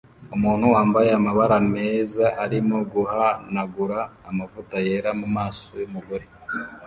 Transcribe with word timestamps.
Umuntu 0.35 0.65
wambaye 0.75 1.09
amabara 1.19 1.57
meza 1.73 2.25
arimo 2.43 2.77
guhanagura 2.93 3.99
amavuta 4.29 4.75
yera 4.87 5.09
mumaso 5.19 5.69
yumugore 5.83 6.25